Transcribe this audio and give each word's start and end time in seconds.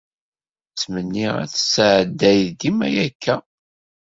Ttmenniɣ 0.71 1.33
ad 1.43 1.49
tettɛedday 1.51 2.41
dima 2.59 2.87
akka. 3.07 3.35